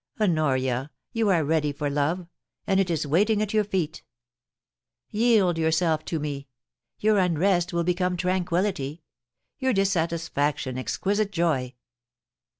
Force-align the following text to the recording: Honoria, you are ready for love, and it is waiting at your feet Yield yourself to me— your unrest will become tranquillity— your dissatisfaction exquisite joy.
Honoria, 0.19 0.89
you 1.13 1.29
are 1.29 1.43
ready 1.43 1.71
for 1.71 1.87
love, 1.87 2.25
and 2.65 2.79
it 2.79 2.89
is 2.89 3.05
waiting 3.05 3.39
at 3.39 3.53
your 3.53 3.63
feet 3.63 4.01
Yield 5.11 5.59
yourself 5.59 6.03
to 6.05 6.19
me— 6.19 6.47
your 7.01 7.19
unrest 7.19 7.71
will 7.71 7.83
become 7.83 8.17
tranquillity— 8.17 9.03
your 9.59 9.73
dissatisfaction 9.73 10.79
exquisite 10.79 11.31
joy. 11.31 11.75